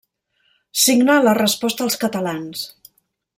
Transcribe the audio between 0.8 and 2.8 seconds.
Signa la Resposta als Catalans.